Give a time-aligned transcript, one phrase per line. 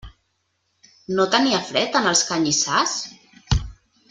[1.19, 2.97] No tenia fred en els canyissars?